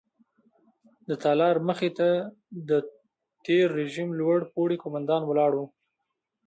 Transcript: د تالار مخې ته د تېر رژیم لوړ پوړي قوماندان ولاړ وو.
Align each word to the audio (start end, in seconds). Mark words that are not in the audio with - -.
د 1.07 1.09
تالار 1.23 1.55
مخې 1.67 1.89
ته 1.97 2.09
د 2.69 2.71
تېر 3.45 3.65
رژیم 3.79 4.09
لوړ 4.19 4.39
پوړي 4.53 4.77
قوماندان 4.83 5.21
ولاړ 5.25 5.51
وو. 5.55 5.65